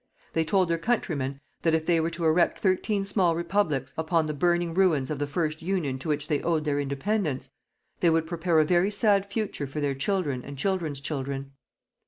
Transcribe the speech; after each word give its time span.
They 0.33 0.43
told 0.43 0.67
their 0.67 0.79
countrymen 0.79 1.41
that 1.61 1.75
if 1.75 1.85
they 1.85 1.99
were 1.99 2.09
to 2.09 2.25
erect 2.25 2.59
thirteen 2.59 3.03
small 3.03 3.35
Republics 3.35 3.93
upon 3.95 4.25
the 4.25 4.33
burning 4.33 4.73
ruins 4.73 5.11
of 5.11 5.19
the 5.19 5.27
first 5.27 5.61
Union 5.61 5.99
to 5.99 6.07
which 6.07 6.27
they 6.27 6.41
owed 6.41 6.65
their 6.65 6.79
Independence, 6.79 7.49
they 7.99 8.09
would 8.09 8.25
prepare 8.25 8.57
a 8.59 8.65
very 8.65 8.89
sad 8.89 9.27
future 9.27 9.67
for 9.67 9.79
their 9.79 9.93
children 9.93 10.43
and 10.43 10.57
children's 10.57 11.01
children. 11.01 11.51